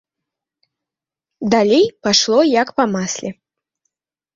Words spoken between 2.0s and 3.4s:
пайшло як па масле.